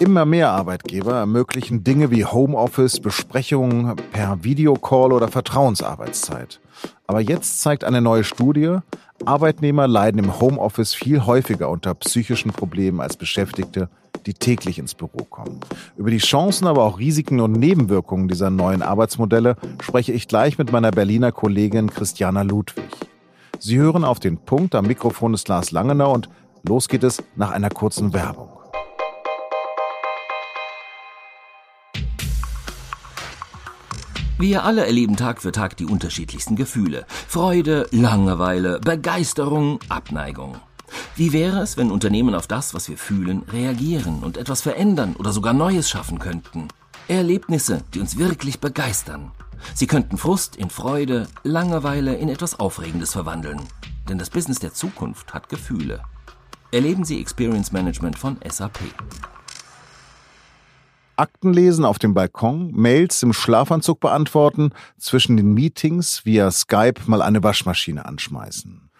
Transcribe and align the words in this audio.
Immer 0.00 0.24
mehr 0.24 0.52
Arbeitgeber 0.52 1.14
ermöglichen 1.14 1.82
Dinge 1.82 2.12
wie 2.12 2.24
Homeoffice, 2.24 3.00
Besprechungen 3.00 3.96
per 4.12 4.44
Videocall 4.44 5.12
oder 5.12 5.26
Vertrauensarbeitszeit. 5.26 6.60
Aber 7.08 7.20
jetzt 7.20 7.60
zeigt 7.60 7.82
eine 7.82 8.00
neue 8.00 8.22
Studie, 8.22 8.78
Arbeitnehmer 9.24 9.88
leiden 9.88 10.22
im 10.22 10.40
Homeoffice 10.40 10.94
viel 10.94 11.26
häufiger 11.26 11.68
unter 11.68 11.94
psychischen 11.94 12.52
Problemen 12.52 13.00
als 13.00 13.16
Beschäftigte, 13.16 13.88
die 14.24 14.34
täglich 14.34 14.78
ins 14.78 14.94
Büro 14.94 15.24
kommen. 15.24 15.58
Über 15.96 16.10
die 16.10 16.18
Chancen, 16.18 16.68
aber 16.68 16.84
auch 16.84 17.00
Risiken 17.00 17.40
und 17.40 17.52
Nebenwirkungen 17.52 18.28
dieser 18.28 18.50
neuen 18.50 18.82
Arbeitsmodelle 18.82 19.56
spreche 19.82 20.12
ich 20.12 20.28
gleich 20.28 20.58
mit 20.58 20.70
meiner 20.70 20.92
Berliner 20.92 21.32
Kollegin 21.32 21.90
Christiana 21.90 22.42
Ludwig. 22.42 22.90
Sie 23.58 23.78
hören 23.78 24.04
auf 24.04 24.20
den 24.20 24.38
Punkt, 24.38 24.76
am 24.76 24.86
Mikrofon 24.86 25.34
ist 25.34 25.48
Lars 25.48 25.72
Langenau 25.72 26.12
und 26.12 26.28
los 26.62 26.86
geht 26.88 27.02
es 27.02 27.20
nach 27.34 27.50
einer 27.50 27.70
kurzen 27.70 28.12
Werbung. 28.12 28.50
Wir 34.40 34.62
alle 34.62 34.86
erleben 34.86 35.16
Tag 35.16 35.42
für 35.42 35.50
Tag 35.50 35.76
die 35.78 35.84
unterschiedlichsten 35.84 36.54
Gefühle. 36.54 37.06
Freude, 37.08 37.88
Langeweile, 37.90 38.78
Begeisterung, 38.78 39.80
Abneigung. 39.88 40.58
Wie 41.16 41.32
wäre 41.32 41.58
es, 41.60 41.76
wenn 41.76 41.90
Unternehmen 41.90 42.36
auf 42.36 42.46
das, 42.46 42.72
was 42.72 42.88
wir 42.88 42.98
fühlen, 42.98 43.42
reagieren 43.52 44.22
und 44.22 44.36
etwas 44.36 44.60
verändern 44.60 45.16
oder 45.18 45.32
sogar 45.32 45.54
Neues 45.54 45.90
schaffen 45.90 46.20
könnten? 46.20 46.68
Erlebnisse, 47.08 47.82
die 47.92 47.98
uns 47.98 48.16
wirklich 48.16 48.60
begeistern. 48.60 49.32
Sie 49.74 49.88
könnten 49.88 50.18
Frust 50.18 50.54
in 50.54 50.70
Freude, 50.70 51.26
Langeweile 51.42 52.14
in 52.14 52.28
etwas 52.28 52.60
Aufregendes 52.60 53.10
verwandeln. 53.10 53.60
Denn 54.08 54.18
das 54.18 54.30
Business 54.30 54.60
der 54.60 54.72
Zukunft 54.72 55.34
hat 55.34 55.48
Gefühle. 55.48 56.00
Erleben 56.70 57.04
Sie 57.04 57.20
Experience 57.20 57.72
Management 57.72 58.16
von 58.16 58.38
SAP. 58.48 58.78
Akten 61.18 61.52
lesen 61.52 61.84
auf 61.84 61.98
dem 61.98 62.14
Balkon, 62.14 62.70
Mails 62.72 63.22
im 63.22 63.32
Schlafanzug 63.32 64.00
beantworten, 64.00 64.70
zwischen 64.98 65.36
den 65.36 65.52
Meetings 65.52 66.24
via 66.24 66.50
Skype 66.50 67.02
mal 67.06 67.22
eine 67.22 67.42
Waschmaschine 67.42 68.06
anschmeißen. 68.06 68.90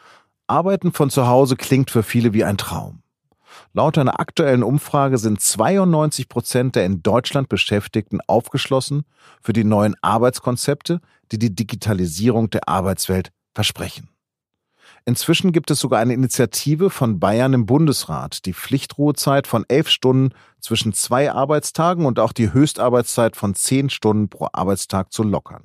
Arbeiten 0.48 0.92
von 0.92 1.10
zu 1.10 1.28
Hause 1.28 1.56
klingt 1.56 1.90
für 1.90 2.02
viele 2.02 2.32
wie 2.32 2.44
ein 2.44 2.58
Traum. 2.58 3.02
Laut 3.72 3.98
einer 3.98 4.18
aktuellen 4.18 4.62
Umfrage 4.62 5.18
sind 5.18 5.40
92 5.40 6.28
Prozent 6.28 6.74
der 6.74 6.86
in 6.86 7.02
Deutschland 7.02 7.48
Beschäftigten 7.48 8.20
aufgeschlossen 8.26 9.04
für 9.40 9.52
die 9.52 9.64
neuen 9.64 9.94
Arbeitskonzepte, 10.02 11.00
die 11.30 11.38
die 11.38 11.54
Digitalisierung 11.54 12.50
der 12.50 12.68
Arbeitswelt 12.68 13.30
versprechen. 13.54 14.08
Inzwischen 15.08 15.52
gibt 15.52 15.70
es 15.70 15.80
sogar 15.80 16.00
eine 16.00 16.12
Initiative 16.12 16.90
von 16.90 17.18
Bayern 17.18 17.54
im 17.54 17.64
Bundesrat, 17.64 18.44
die 18.44 18.52
Pflichtruhezeit 18.52 19.46
von 19.46 19.64
elf 19.66 19.88
Stunden 19.88 20.34
zwischen 20.60 20.92
zwei 20.92 21.32
Arbeitstagen 21.32 22.04
und 22.04 22.18
auch 22.18 22.34
die 22.34 22.52
Höchstarbeitszeit 22.52 23.34
von 23.34 23.54
zehn 23.54 23.88
Stunden 23.88 24.28
pro 24.28 24.48
Arbeitstag 24.52 25.10
zu 25.10 25.22
lockern. 25.22 25.64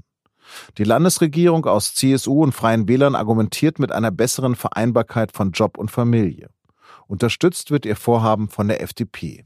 Die 0.77 0.85
Landesregierung 0.85 1.65
aus 1.65 1.93
CSU 1.93 2.41
und 2.41 2.53
Freien 2.53 2.87
Wählern 2.87 3.15
argumentiert 3.15 3.79
mit 3.79 3.91
einer 3.91 4.11
besseren 4.11 4.55
Vereinbarkeit 4.55 5.33
von 5.33 5.51
Job 5.51 5.77
und 5.77 5.91
Familie. 5.91 6.49
Unterstützt 7.07 7.69
wird 7.69 7.85
ihr 7.85 7.97
Vorhaben 7.97 8.47
von 8.47 8.69
der 8.69 8.81
FDP. 8.81 9.43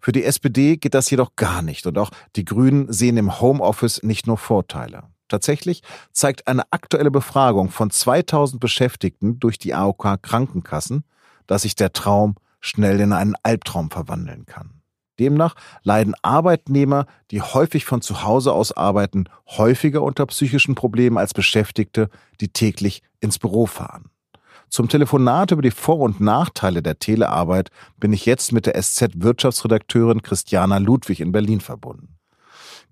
Für 0.00 0.10
die 0.10 0.24
SPD 0.24 0.76
geht 0.76 0.94
das 0.94 1.08
jedoch 1.08 1.36
gar 1.36 1.62
nicht 1.62 1.86
und 1.86 1.96
auch 1.98 2.10
die 2.34 2.44
Grünen 2.44 2.92
sehen 2.92 3.16
im 3.16 3.40
Homeoffice 3.40 4.02
nicht 4.02 4.26
nur 4.26 4.38
Vorteile. 4.38 5.04
Tatsächlich 5.28 5.82
zeigt 6.12 6.48
eine 6.48 6.64
aktuelle 6.72 7.10
Befragung 7.10 7.70
von 7.70 7.90
2000 7.90 8.60
Beschäftigten 8.60 9.38
durch 9.38 9.58
die 9.58 9.74
AOK 9.74 10.22
Krankenkassen, 10.22 11.04
dass 11.46 11.62
sich 11.62 11.74
der 11.74 11.92
Traum 11.92 12.36
schnell 12.60 13.00
in 13.00 13.12
einen 13.12 13.34
Albtraum 13.42 13.90
verwandeln 13.90 14.46
kann. 14.46 14.78
Demnach 15.18 15.54
leiden 15.82 16.14
Arbeitnehmer, 16.22 17.06
die 17.30 17.42
häufig 17.42 17.84
von 17.84 18.00
zu 18.00 18.22
Hause 18.22 18.52
aus 18.52 18.72
arbeiten, 18.72 19.24
häufiger 19.46 20.02
unter 20.02 20.26
psychischen 20.26 20.74
Problemen 20.74 21.18
als 21.18 21.34
Beschäftigte, 21.34 22.08
die 22.40 22.48
täglich 22.48 23.02
ins 23.20 23.38
Büro 23.38 23.66
fahren. 23.66 24.10
Zum 24.70 24.88
Telefonat 24.88 25.50
über 25.50 25.62
die 25.62 25.70
Vor- 25.70 26.00
und 26.00 26.20
Nachteile 26.20 26.82
der 26.82 26.98
Telearbeit 26.98 27.70
bin 27.96 28.12
ich 28.12 28.26
jetzt 28.26 28.52
mit 28.52 28.66
der 28.66 28.80
SZ-Wirtschaftsredakteurin 28.80 30.22
Christiana 30.22 30.78
Ludwig 30.78 31.20
in 31.20 31.32
Berlin 31.32 31.60
verbunden. 31.60 32.17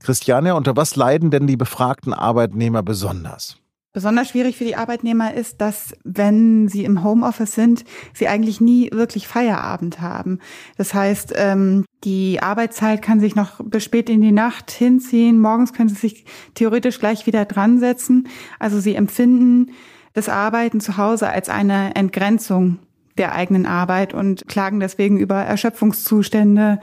Christiane, 0.01 0.55
unter 0.55 0.77
was 0.77 0.97
leiden 0.97 1.31
denn 1.31 1.47
die 1.47 1.57
befragten 1.57 2.13
Arbeitnehmer 2.13 2.83
besonders? 2.83 3.59
Besonders 3.97 4.29
schwierig 4.29 4.59
für 4.59 4.65
die 4.65 4.77
Arbeitnehmer 4.77 5.33
ist, 5.33 5.63
dass 5.63 5.95
wenn 6.05 6.69
sie 6.69 6.85
im 6.85 7.03
Homeoffice 7.03 7.55
sind, 7.55 7.85
sie 8.13 8.29
eigentlich 8.29 8.61
nie 8.61 8.91
wirklich 8.93 9.27
Feierabend 9.27 10.03
haben. 10.03 10.41
Das 10.77 10.93
heißt, 10.93 11.33
ähm, 11.35 11.87
die 12.05 12.43
Arbeitszeit 12.43 13.01
kann 13.01 13.21
sich 13.21 13.35
noch 13.37 13.59
bis 13.65 13.85
spät 13.85 14.11
in 14.11 14.21
die 14.21 14.33
Nacht 14.33 14.71
hinziehen. 14.71 15.41
Morgens 15.41 15.73
können 15.73 15.89
sie 15.89 15.95
sich 15.95 16.27
theoretisch 16.53 16.99
gleich 16.99 17.27
wieder 17.27 17.47
dran 17.47 17.79
setzen. 17.79 18.29
Also 18.59 18.81
sie 18.81 18.97
empfinden 18.97 19.73
das 20.13 20.29
Arbeiten 20.29 20.81
zu 20.81 20.99
Hause 20.99 21.31
als 21.31 21.49
eine 21.49 21.95
Entgrenzung 21.95 22.79
der 23.19 23.35
eigenen 23.35 23.67
Arbeit 23.67 24.15
und 24.15 24.47
klagen 24.49 24.81
deswegen 24.81 25.19
über 25.19 25.37
Erschöpfungszustände 25.37 26.81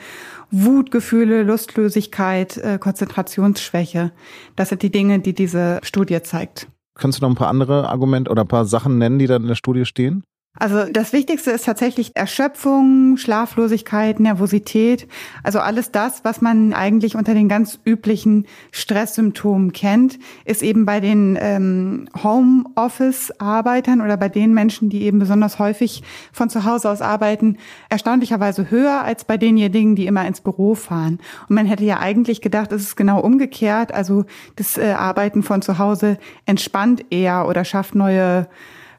Wutgefühle, 0.51 1.43
Lustlosigkeit, 1.43 2.57
äh, 2.57 2.77
Konzentrationsschwäche. 2.79 4.11
Das 4.55 4.69
sind 4.69 4.83
die 4.83 4.91
Dinge, 4.91 5.19
die 5.19 5.33
diese 5.33 5.79
Studie 5.83 6.21
zeigt. 6.21 6.67
Kannst 6.95 7.19
du 7.19 7.23
noch 7.23 7.29
ein 7.29 7.35
paar 7.35 7.47
andere 7.47 7.89
Argumente 7.89 8.29
oder 8.29 8.43
ein 8.43 8.47
paar 8.47 8.65
Sachen 8.65 8.99
nennen, 8.99 9.17
die 9.17 9.25
da 9.25 9.37
in 9.37 9.47
der 9.47 9.55
Studie 9.55 9.85
stehen? 9.85 10.23
Also 10.59 10.85
das 10.85 11.13
Wichtigste 11.13 11.49
ist 11.49 11.65
tatsächlich 11.65 12.11
Erschöpfung, 12.15 13.17
Schlaflosigkeit, 13.17 14.19
Nervosität, 14.19 15.07
also 15.41 15.59
alles 15.59 15.91
das, 15.91 16.23
was 16.23 16.41
man 16.41 16.73
eigentlich 16.73 17.15
unter 17.15 17.33
den 17.33 17.49
ganz 17.49 17.79
üblichen 17.85 18.45
Stresssymptomen 18.71 19.73
kennt, 19.73 20.19
ist 20.45 20.61
eben 20.61 20.85
bei 20.85 20.99
den 20.99 21.39
ähm, 21.41 22.07
Homeoffice-Arbeitern 22.21 23.99
oder 23.99 24.15
bei 24.15 24.29
den 24.29 24.53
Menschen, 24.53 24.91
die 24.91 25.01
eben 25.01 25.17
besonders 25.17 25.57
häufig 25.57 26.03
von 26.31 26.51
zu 26.51 26.65
Hause 26.65 26.91
aus 26.91 27.01
arbeiten, 27.01 27.57
erstaunlicherweise 27.89 28.69
höher 28.69 29.01
als 29.01 29.25
bei 29.25 29.37
denjenigen, 29.37 29.95
die 29.95 30.05
immer 30.05 30.27
ins 30.27 30.41
Büro 30.41 30.75
fahren. 30.75 31.19
Und 31.49 31.55
man 31.55 31.65
hätte 31.65 31.83
ja 31.83 31.97
eigentlich 31.97 32.41
gedacht, 32.41 32.71
es 32.71 32.83
ist 32.83 32.95
genau 32.95 33.21
umgekehrt, 33.21 33.91
also 33.91 34.25
das 34.55 34.77
äh, 34.77 34.91
Arbeiten 34.91 35.41
von 35.41 35.63
zu 35.63 35.79
Hause 35.79 36.19
entspannt 36.45 37.05
eher 37.09 37.47
oder 37.47 37.65
schafft 37.65 37.95
neue 37.95 38.47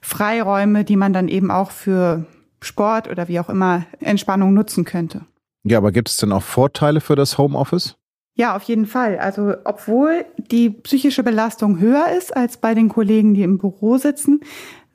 Freiräume, 0.04 0.84
die 0.84 0.96
man 0.96 1.14
dann 1.14 1.28
eben 1.28 1.50
auch 1.50 1.70
für 1.70 2.26
Sport 2.60 3.08
oder 3.08 3.26
wie 3.28 3.40
auch 3.40 3.48
immer 3.48 3.86
Entspannung 4.00 4.52
nutzen 4.52 4.84
könnte. 4.84 5.22
Ja, 5.64 5.78
aber 5.78 5.92
gibt 5.92 6.10
es 6.10 6.18
denn 6.18 6.30
auch 6.30 6.42
Vorteile 6.42 7.00
für 7.00 7.16
das 7.16 7.38
Homeoffice? 7.38 7.96
Ja, 8.34 8.54
auf 8.54 8.64
jeden 8.64 8.84
Fall. 8.84 9.18
Also 9.18 9.54
obwohl 9.64 10.26
die 10.36 10.68
psychische 10.68 11.22
Belastung 11.22 11.78
höher 11.80 12.08
ist 12.18 12.36
als 12.36 12.58
bei 12.58 12.74
den 12.74 12.90
Kollegen, 12.90 13.32
die 13.32 13.44
im 13.44 13.56
Büro 13.56 13.96
sitzen, 13.96 14.40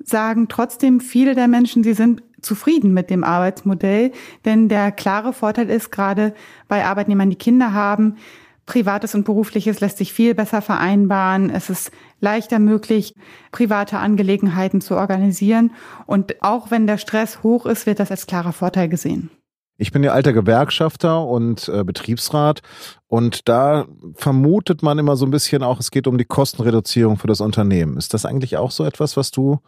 sagen 0.04 0.48
trotzdem 0.48 1.00
viele 1.00 1.34
der 1.34 1.48
Menschen, 1.48 1.84
sie 1.84 1.94
sind 1.94 2.22
zufrieden 2.42 2.94
mit 2.94 3.10
dem 3.10 3.24
Arbeitsmodell, 3.24 4.12
denn 4.46 4.70
der 4.70 4.92
klare 4.92 5.34
Vorteil 5.34 5.72
ist 5.72 5.92
gerade 5.92 6.36
bei 6.68 6.86
Arbeitnehmern, 6.86 7.32
die 7.32 7.36
Kinder 7.36 7.74
haben, 7.74 8.18
Privates 8.70 9.16
und 9.16 9.26
Berufliches 9.26 9.80
lässt 9.80 9.98
sich 9.98 10.14
viel 10.14 10.36
besser 10.36 10.62
vereinbaren. 10.62 11.50
Es 11.50 11.72
ist 11.72 11.90
leichter 12.20 12.60
möglich, 12.60 13.16
private 13.52 13.98
Angelegenheiten 13.98 14.80
zu 14.80 14.96
organisieren. 14.96 15.72
Und 16.06 16.44
auch 16.44 16.70
wenn 16.70 16.86
der 16.86 17.00
Stress 17.00 17.42
hoch 17.42 17.66
ist, 17.66 17.88
wird 17.88 18.00
das 18.00 18.12
als 18.12 18.28
klarer 18.28 18.54
Vorteil 18.54 18.88
gesehen. 18.88 19.32
Ich 19.78 19.92
bin 19.92 20.04
ja 20.04 20.12
alter 20.12 20.34
Gewerkschafter 20.34 21.26
und 21.26 21.68
äh, 21.68 21.84
Betriebsrat 21.84 22.62
und 23.08 23.48
da 23.50 23.88
vermutet 24.14 24.84
man 24.84 25.00
immer 25.00 25.16
so 25.16 25.26
ein 25.26 25.32
bisschen 25.32 25.64
auch, 25.64 25.80
es 25.80 25.90
geht 25.90 26.06
um 26.06 26.18
die 26.18 26.26
Kostenreduzierung 26.26 27.18
für 27.18 27.28
das 27.28 27.42
Unternehmen. 27.42 27.98
Ist 27.98 28.14
das 28.14 28.26
eigentlich 28.26 28.58
auch 28.58 28.72
so 28.72 28.84
etwas, 28.84 29.18
was 29.18 29.32
du 29.32 29.60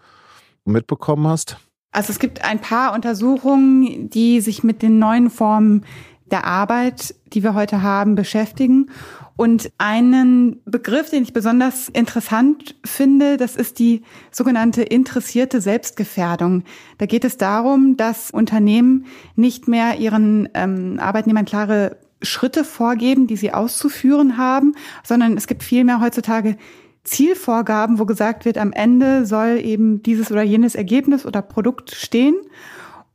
mitbekommen 0.65 1.25
hast? 1.27 1.57
Also 1.93 2.11
es 2.11 2.19
gibt 2.19 2.43
ein 2.43 2.59
paar 2.59 2.93
Untersuchungen, 2.93 4.09
die 4.09 4.41
sich 4.41 4.63
mit 4.63 4.81
den 4.81 4.99
neuen 4.99 5.29
Formen 5.29 5.85
der 6.31 6.45
Arbeit, 6.45 7.15
die 7.33 7.43
wir 7.43 7.53
heute 7.53 7.81
haben, 7.81 8.15
beschäftigen. 8.15 8.89
Und 9.35 9.71
einen 9.77 10.61
Begriff, 10.65 11.09
den 11.09 11.23
ich 11.23 11.33
besonders 11.33 11.89
interessant 11.89 12.75
finde, 12.85 13.37
das 13.37 13.55
ist 13.55 13.79
die 13.79 14.03
sogenannte 14.31 14.83
interessierte 14.83 15.61
Selbstgefährdung. 15.61 16.63
Da 16.97 17.05
geht 17.05 17.25
es 17.25 17.37
darum, 17.37 17.97
dass 17.97 18.31
Unternehmen 18.31 19.05
nicht 19.35 19.67
mehr 19.67 19.99
ihren 19.99 20.47
ähm, 20.53 20.99
Arbeitnehmern 20.99 21.45
klare 21.45 21.97
Schritte 22.21 22.63
vorgeben, 22.63 23.25
die 23.27 23.35
sie 23.35 23.53
auszuführen 23.53 24.37
haben, 24.37 24.75
sondern 25.03 25.37
es 25.37 25.47
gibt 25.47 25.63
vielmehr 25.63 26.01
heutzutage 26.01 26.55
Zielvorgaben, 27.03 27.97
wo 27.97 28.05
gesagt 28.05 28.45
wird, 28.45 28.59
am 28.59 28.73
Ende 28.73 29.25
soll 29.25 29.59
eben 29.63 30.03
dieses 30.03 30.31
oder 30.31 30.43
jenes 30.43 30.75
Ergebnis 30.75 31.25
oder 31.25 31.41
Produkt 31.41 31.95
stehen. 31.95 32.35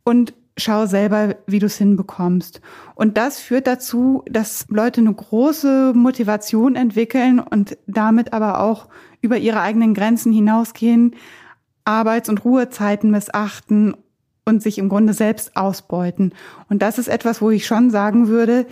Und 0.02 0.34
schau 0.56 0.86
selber, 0.86 1.36
wie 1.46 1.58
du 1.58 1.66
es 1.66 1.76
hinbekommst. 1.76 2.60
Und 2.94 3.16
das 3.16 3.40
führt 3.40 3.66
dazu, 3.66 4.22
dass 4.28 4.66
Leute 4.68 5.00
eine 5.00 5.12
große 5.12 5.92
Motivation 5.94 6.76
entwickeln 6.76 7.40
und 7.40 7.76
damit 7.86 8.32
aber 8.32 8.60
auch 8.60 8.88
über 9.20 9.36
ihre 9.36 9.60
eigenen 9.60 9.94
Grenzen 9.94 10.32
hinausgehen, 10.32 11.14
Arbeits- 11.84 12.28
und 12.28 12.44
Ruhezeiten 12.44 13.10
missachten 13.10 13.94
und 14.44 14.62
sich 14.62 14.78
im 14.78 14.88
Grunde 14.88 15.12
selbst 15.12 15.56
ausbeuten. 15.56 16.32
Und 16.68 16.82
das 16.82 16.98
ist 16.98 17.08
etwas, 17.08 17.42
wo 17.42 17.50
ich 17.50 17.66
schon 17.66 17.90
sagen 17.90 18.28
würde, 18.28 18.66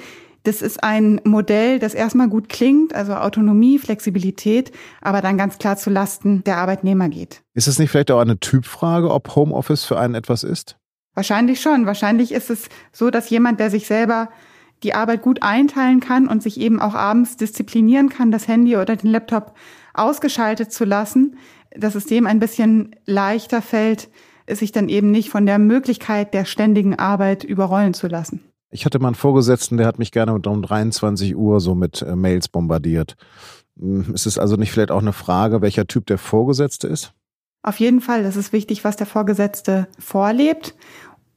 das 0.45 0.61
ist 0.61 0.85
ein 0.85 1.21
Modell, 1.25 1.79
das 1.79 1.95
erstmal 1.95 2.29
gut 2.29 2.51
klingt, 2.51 2.95
also 2.95 3.15
Autonomie, 3.15 3.79
Flexibilität, 3.79 4.73
aber 5.01 5.23
dann 5.23 5.39
ganz 5.39 5.59
klar 5.59 5.77
zu 5.77 5.89
Lasten 5.89 6.45
der 6.45 6.59
Arbeitnehmer 6.59 7.09
geht. 7.09 7.43
Ist 7.55 7.67
es 7.67 7.79
nicht 7.79 7.91
vielleicht 7.91 8.11
auch 8.11 8.21
eine 8.21 8.39
Typfrage, 8.39 9.11
ob 9.11 9.35
Homeoffice 9.35 9.85
für 9.85 9.99
einen 9.99 10.15
etwas 10.15 10.45
ist? 10.45 10.77
Wahrscheinlich 11.15 11.61
schon. 11.61 11.87
Wahrscheinlich 11.87 12.33
ist 12.33 12.51
es 12.51 12.69
so, 12.93 13.11
dass 13.11 13.31
jemand, 13.31 13.61
der 13.61 13.71
sich 13.71 13.87
selber 13.87 14.29
die 14.83 14.95
Arbeit 14.95 15.23
gut 15.23 15.43
einteilen 15.43 16.01
kann 16.01 16.29
und 16.29 16.43
sich 16.43 16.61
eben 16.61 16.81
auch 16.81 16.95
abends 16.95 17.37
disziplinieren 17.37 18.09
kann, 18.09 18.31
das 18.31 18.49
Handy 18.49 18.77
oder 18.77 18.97
den 18.97 19.11
Laptop 19.11 19.55
ausgeschaltet 19.95 20.73
zu 20.73 20.85
lassen, 20.85 21.37
dass 21.75 21.95
es 21.95 22.07
dem 22.07 22.27
ein 22.27 22.41
bisschen 22.41 22.95
leichter 23.07 23.63
fällt, 23.63 24.11
sich 24.49 24.73
dann 24.73 24.89
eben 24.89 25.11
nicht 25.11 25.31
von 25.31 25.47
der 25.47 25.59
Möglichkeit 25.59 26.35
der 26.35 26.45
ständigen 26.45 26.99
Arbeit 26.99 27.45
überrollen 27.45 27.95
zu 27.95 28.09
lassen. 28.09 28.41
Ich 28.71 28.85
hatte 28.85 28.99
mal 28.99 29.09
einen 29.09 29.15
Vorgesetzten, 29.15 29.77
der 29.77 29.87
hat 29.87 29.99
mich 29.99 30.11
gerne 30.11 30.35
um 30.35 30.63
23 30.63 31.37
Uhr 31.37 31.61
so 31.61 31.75
mit 31.75 32.03
äh, 32.03 32.17
Mails 32.17 32.49
bombardiert. 32.49 33.17
Hm, 33.79 34.13
ist 34.13 34.27
es 34.27 34.39
also 34.39 34.57
nicht 34.57 34.73
vielleicht 34.73 34.91
auch 34.91 35.01
eine 35.01 35.13
Frage, 35.13 35.63
welcher 35.63 35.87
Typ 35.87 36.07
der 36.07 36.19
Vorgesetzte 36.19 36.89
ist? 36.89 37.14
Auf 37.65 37.81
jeden 37.81 38.01
Fall, 38.01 38.23
das 38.23 38.37
ist 38.37 38.53
wichtig, 38.53 38.85
was 38.85 38.97
der 38.97 39.07
Vorgesetzte 39.07 39.89
vorlebt. 39.99 40.75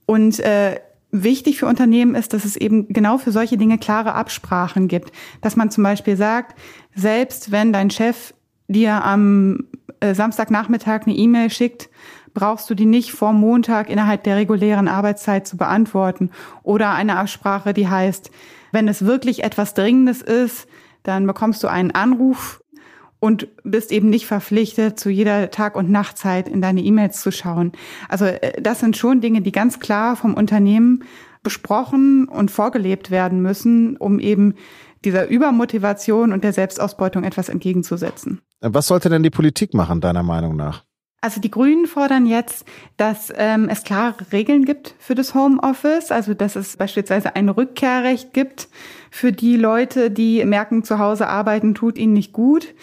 Und 0.06 0.40
äh, 0.42 0.80
wichtig 1.10 1.58
für 1.58 1.68
Unternehmen 1.68 2.16
ist, 2.16 2.34
dass 2.34 2.46
es 2.46 2.58
eben 2.58 2.90
genau 2.90 3.18
für 3.18 3.32
solche 3.32 3.58
Dinge 3.58 3.78
klare 3.78 4.14
Absprachen 4.14 4.90
gibt. 4.90 5.12
Dass 5.42 5.56
man 5.56 5.72
zum 5.72 5.84
Beispiel 5.84 6.18
sagt, 6.18 6.60
selbst 6.94 7.52
wenn 7.52 7.72
dein 7.72 7.90
Chef 7.90 8.34
dir 8.68 9.04
am 9.06 9.68
äh, 10.02 10.14
Samstagnachmittag 10.14 11.08
eine 11.08 11.16
E-Mail 11.16 11.50
schickt 11.50 11.90
brauchst 12.34 12.70
du 12.70 12.76
die 12.76 12.86
nicht 12.86 13.14
vor 13.14 13.34
Montag 13.34 13.90
innerhalb 13.90 14.24
der 14.24 14.36
regulären 14.36 14.88
Arbeitszeit 14.88 15.48
zu 15.48 15.58
beantworten. 15.58 16.30
Oder 16.62 16.92
eine 16.92 17.18
Absprache, 17.18 17.74
die 17.74 17.88
heißt, 17.88 18.30
wenn 18.72 18.88
es 18.88 19.06
wirklich 19.06 19.44
etwas 19.44 19.74
Dringendes 19.74 20.22
ist, 20.22 20.68
dann 21.02 21.26
bekommst 21.26 21.64
du 21.64 21.68
einen 21.68 21.90
Anruf 21.90 22.62
und 23.20 23.48
bist 23.64 23.92
eben 23.92 24.10
nicht 24.10 24.26
verpflichtet, 24.26 25.00
zu 25.00 25.10
jeder 25.10 25.50
Tag- 25.52 25.76
und 25.76 25.90
Nachtzeit 25.90 26.48
in 26.48 26.62
deine 26.62 26.82
E-Mails 26.82 27.22
zu 27.22 27.32
schauen. 27.32 27.72
Also 28.10 28.26
äh, 28.26 28.62
das 28.62 28.80
sind 28.80 28.98
schon 28.98 29.22
Dinge, 29.22 29.42
die 29.42 29.52
ganz 29.52 29.80
klar 29.80 30.16
vom 30.16 30.34
Unternehmen 30.34 31.04
besprochen 31.44 32.28
und 32.28 32.52
vorgelebt 32.52 33.10
werden 33.12 33.42
müssen, 33.42 33.98
um 33.98 34.20
eben 34.20 34.56
dieser 35.06 35.28
Übermotivation 35.28 36.34
und 36.34 36.44
der 36.44 36.54
Selbstausbeutung 36.54 37.24
etwas 37.24 37.50
entgegenzusetzen. 37.50 38.42
Was 38.62 38.88
sollte 38.88 39.10
denn 39.10 39.24
die 39.24 39.30
Politik 39.30 39.74
machen, 39.74 40.02
deiner 40.02 40.24
Meinung 40.24 40.56
nach? 40.56 40.84
Also 41.20 41.42
die 41.42 41.50
Grünen 41.50 41.88
fordern 41.88 42.28
jetzt, 42.28 42.66
dass 42.96 43.34
ähm, 43.36 43.70
es 43.70 43.84
klare 43.84 44.16
Regeln 44.32 44.66
gibt 44.66 44.94
für 45.00 45.16
das 45.16 45.34
Homeoffice, 45.34 46.12
also 46.12 46.36
dass 46.36 46.56
es 46.56 46.78
beispielsweise 46.78 47.36
ein 47.36 47.50
Rückkehrrecht 47.50 48.34
gibt 48.34 48.70
für 49.10 49.32
die 49.32 49.58
Leute, 49.58 50.12
die 50.12 50.46
merken, 50.46 50.84
zu 50.84 51.00
Hause 51.00 51.28
arbeiten 51.28 51.74
tut 51.74 51.98
ihnen 51.98 52.14
nicht 52.14 52.34
gut. 52.34 52.76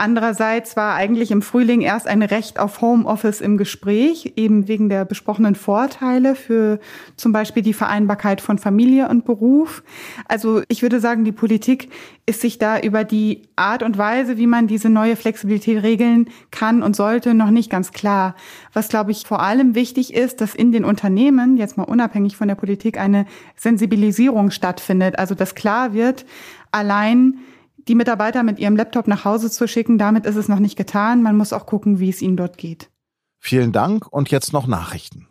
Andererseits 0.00 0.76
war 0.76 0.94
eigentlich 0.94 1.30
im 1.30 1.42
Frühling 1.42 1.82
erst 1.82 2.06
ein 2.06 2.22
Recht 2.22 2.58
auf 2.58 2.80
Homeoffice 2.80 3.42
im 3.42 3.58
Gespräch, 3.58 4.32
eben 4.36 4.66
wegen 4.66 4.88
der 4.88 5.04
besprochenen 5.04 5.54
Vorteile 5.54 6.34
für 6.36 6.80
zum 7.16 7.32
Beispiel 7.32 7.62
die 7.62 7.74
Vereinbarkeit 7.74 8.40
von 8.40 8.56
Familie 8.56 9.10
und 9.10 9.26
Beruf. 9.26 9.82
Also 10.26 10.62
ich 10.68 10.80
würde 10.80 11.00
sagen, 11.00 11.24
die 11.24 11.32
Politik 11.32 11.90
ist 12.24 12.40
sich 12.40 12.56
da 12.56 12.80
über 12.80 13.04
die 13.04 13.42
Art 13.56 13.82
und 13.82 13.98
Weise, 13.98 14.38
wie 14.38 14.46
man 14.46 14.68
diese 14.68 14.88
neue 14.88 15.16
Flexibilität 15.16 15.82
regeln 15.82 16.30
kann 16.50 16.82
und 16.82 16.96
sollte, 16.96 17.34
noch 17.34 17.50
nicht 17.50 17.68
ganz 17.68 17.92
klar. 17.92 18.36
Was, 18.72 18.88
glaube 18.88 19.10
ich, 19.10 19.24
vor 19.26 19.42
allem 19.42 19.74
wichtig 19.74 20.14
ist, 20.14 20.40
dass 20.40 20.54
in 20.54 20.72
den 20.72 20.86
Unternehmen, 20.86 21.58
jetzt 21.58 21.76
mal 21.76 21.84
unabhängig 21.84 22.38
von 22.38 22.48
der 22.48 22.54
Politik, 22.54 22.98
eine 22.98 23.26
Sensibilisierung 23.54 24.50
stattfindet. 24.50 25.18
Also 25.18 25.34
dass 25.34 25.54
klar 25.54 25.92
wird, 25.92 26.24
allein 26.70 27.40
die 27.88 27.94
Mitarbeiter 27.94 28.42
mit 28.42 28.58
ihrem 28.58 28.76
Laptop 28.76 29.06
nach 29.06 29.24
Hause 29.24 29.50
zu 29.50 29.66
schicken, 29.66 29.98
damit 29.98 30.26
ist 30.26 30.36
es 30.36 30.48
noch 30.48 30.58
nicht 30.58 30.76
getan. 30.76 31.22
Man 31.22 31.36
muss 31.36 31.52
auch 31.52 31.66
gucken, 31.66 31.98
wie 31.98 32.10
es 32.10 32.22
ihnen 32.22 32.36
dort 32.36 32.58
geht. 32.58 32.90
Vielen 33.38 33.72
Dank 33.72 34.06
und 34.06 34.30
jetzt 34.30 34.52
noch 34.52 34.66
Nachrichten. 34.66 35.26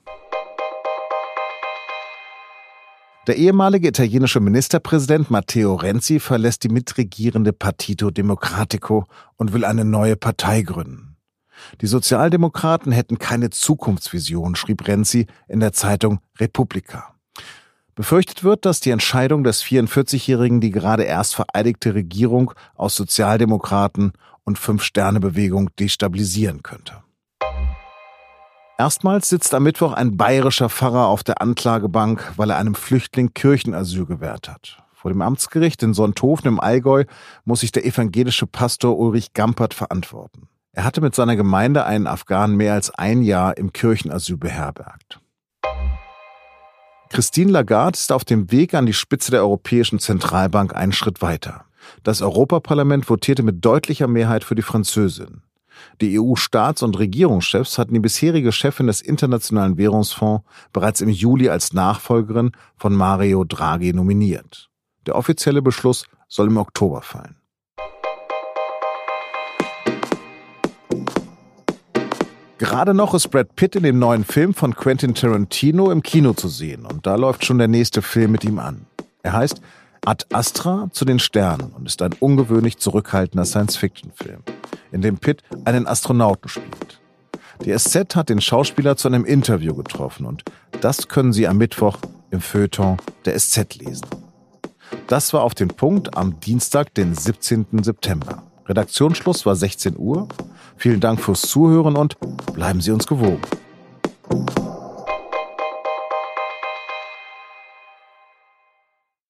Der 3.27 3.37
ehemalige 3.37 3.89
italienische 3.89 4.39
Ministerpräsident 4.39 5.29
Matteo 5.29 5.75
Renzi 5.75 6.19
verlässt 6.19 6.63
die 6.63 6.69
mitregierende 6.69 7.53
Partito 7.53 8.09
Democratico 8.09 9.05
und 9.35 9.53
will 9.53 9.65
eine 9.65 9.85
neue 9.85 10.15
Partei 10.15 10.63
gründen. 10.63 11.17
Die 11.81 11.87
Sozialdemokraten 11.87 12.91
hätten 12.91 13.19
keine 13.19 13.51
Zukunftsvision, 13.51 14.55
schrieb 14.55 14.87
Renzi 14.87 15.27
in 15.47 15.59
der 15.59 15.73
Zeitung 15.73 16.21
Repubblica. 16.39 17.18
Befürchtet 17.99 18.45
wird, 18.45 18.63
dass 18.63 18.79
die 18.79 18.91
Entscheidung 18.91 19.43
des 19.43 19.61
44-Jährigen 19.61 20.61
die 20.61 20.71
gerade 20.71 21.03
erst 21.03 21.35
vereidigte 21.35 21.95
Regierung 21.95 22.53
aus 22.77 22.95
Sozialdemokraten 22.95 24.13
und 24.45 24.57
Fünf-Sterne-Bewegung 24.57 25.69
destabilisieren 25.77 26.63
könnte. 26.63 27.03
Erstmals 28.77 29.27
sitzt 29.27 29.53
am 29.53 29.63
Mittwoch 29.63 29.91
ein 29.91 30.15
bayerischer 30.15 30.69
Pfarrer 30.69 31.07
auf 31.07 31.25
der 31.25 31.41
Anklagebank, 31.41 32.31
weil 32.37 32.51
er 32.51 32.55
einem 32.55 32.73
Flüchtling 32.73 33.33
Kirchenasyl 33.33 34.05
gewährt 34.05 34.47
hat. 34.47 34.81
Vor 34.93 35.11
dem 35.11 35.21
Amtsgericht 35.21 35.83
in 35.83 35.93
Sonthofen 35.93 36.47
im 36.47 36.61
Allgäu 36.61 37.03
muss 37.43 37.59
sich 37.59 37.73
der 37.73 37.85
evangelische 37.85 38.47
Pastor 38.47 38.97
Ulrich 38.97 39.33
Gampert 39.33 39.73
verantworten. 39.73 40.47
Er 40.71 40.85
hatte 40.85 41.01
mit 41.01 41.15
seiner 41.15 41.35
Gemeinde 41.35 41.85
einen 41.85 42.07
Afghanen 42.07 42.55
mehr 42.55 42.75
als 42.75 42.91
ein 42.91 43.23
Jahr 43.23 43.57
im 43.57 43.73
Kirchenasyl 43.73 44.37
beherbergt. 44.37 45.19
Christine 47.09 47.51
Lagarde 47.51 47.97
ist 47.97 48.11
auf 48.11 48.23
dem 48.23 48.51
Weg 48.51 48.75
an 48.75 48.85
die 48.85 48.93
Spitze 48.93 49.31
der 49.31 49.41
Europäischen 49.41 49.97
Zentralbank 49.97 50.75
einen 50.75 50.91
Schritt 50.91 51.23
weiter. 51.23 51.65
Das 52.03 52.21
Europaparlament 52.21 53.09
votierte 53.09 53.41
mit 53.41 53.65
deutlicher 53.65 54.07
Mehrheit 54.07 54.43
für 54.43 54.53
die 54.53 54.61
Französin. 54.61 55.41
Die 56.01 56.19
EU-Staats- 56.19 56.83
und 56.83 56.99
Regierungschefs 56.99 57.77
hatten 57.77 57.95
die 57.95 57.99
bisherige 57.99 58.51
Chefin 58.51 58.87
des 58.87 59.01
Internationalen 59.01 59.77
Währungsfonds 59.77 60.45
bereits 60.71 61.01
im 61.01 61.09
Juli 61.09 61.49
als 61.49 61.73
Nachfolgerin 61.73 62.51
von 62.77 62.93
Mario 62.93 63.43
Draghi 63.43 63.91
nominiert. 63.91 64.69
Der 65.07 65.15
offizielle 65.15 65.61
Beschluss 65.61 66.05
soll 66.27 66.47
im 66.47 66.57
Oktober 66.57 67.01
fallen. 67.01 67.38
Gerade 72.59 72.93
noch 72.93 73.13
ist 73.13 73.29
Brad 73.29 73.55
Pitt 73.55 73.77
in 73.77 73.83
dem 73.83 73.99
neuen 73.99 74.25
Film 74.25 74.53
von 74.53 74.75
Quentin 74.75 75.15
Tarantino 75.15 75.91
im 75.91 76.03
Kino 76.03 76.33
zu 76.33 76.49
sehen 76.49 76.85
und 76.85 77.07
da 77.07 77.15
läuft 77.15 77.45
schon 77.45 77.57
der 77.57 77.69
nächste 77.69 78.01
Film 78.01 78.33
mit 78.33 78.43
ihm 78.43 78.59
an. 78.59 78.85
Er 79.23 79.31
heißt 79.31 79.61
Ad 80.03 80.25
Astra 80.33 80.89
zu 80.91 81.05
den 81.05 81.19
Sternen 81.19 81.71
und 81.71 81.87
ist 81.87 82.01
ein 82.01 82.11
ungewöhnlich 82.19 82.77
zurückhaltender 82.77 83.45
Science-Fiction-Film, 83.45 84.41
in 84.91 85.01
dem 85.01 85.19
Pitt 85.19 85.41
einen 85.63 85.87
Astronauten 85.87 86.49
spielt. 86.49 86.99
Die 87.63 87.73
SZ 87.73 88.17
hat 88.17 88.27
den 88.27 88.41
Schauspieler 88.41 88.97
zu 88.97 89.07
einem 89.07 89.23
Interview 89.23 89.73
getroffen 89.73 90.25
und 90.25 90.43
das 90.81 91.07
können 91.07 91.31
Sie 91.31 91.47
am 91.47 91.57
Mittwoch 91.57 91.97
im 92.29 92.41
Feuilleton 92.41 92.97
der 93.23 93.39
SZ 93.39 93.75
lesen. 93.75 94.07
Das 95.07 95.31
war 95.31 95.43
auf 95.43 95.55
den 95.55 95.69
Punkt 95.69 96.17
am 96.17 96.41
Dienstag, 96.41 96.93
den 96.93 97.15
17. 97.15 97.67
September. 97.83 98.43
Redaktionsschluss 98.67 99.45
war 99.45 99.55
16 99.55 99.97
Uhr. 99.97 100.27
Vielen 100.79 101.01
Dank 101.01 101.19
fürs 101.19 101.41
Zuhören 101.41 101.97
und 101.97 102.15
bleiben 102.53 102.79
Sie 102.79 102.91
uns 102.91 103.05
gewogen. 103.05 103.41